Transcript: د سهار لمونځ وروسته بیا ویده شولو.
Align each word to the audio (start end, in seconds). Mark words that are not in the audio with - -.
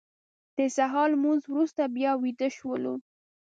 د 0.57 0.59
سهار 0.75 1.07
لمونځ 1.15 1.41
وروسته 1.47 1.81
بیا 1.95 2.11
ویده 2.17 2.49
شولو. 2.57 2.93